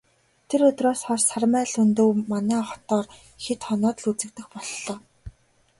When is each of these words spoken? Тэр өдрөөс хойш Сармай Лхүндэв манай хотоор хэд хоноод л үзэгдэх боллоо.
Тэр 0.47 0.61
өдрөөс 0.69 1.01
хойш 1.05 1.21
Сармай 1.29 1.63
Лхүндэв 1.69 2.09
манай 2.31 2.61
хотоор 2.69 3.05
хэд 3.43 3.59
хоноод 3.67 3.97
л 4.01 4.09
үзэгдэх 4.11 4.45
боллоо. 4.53 4.97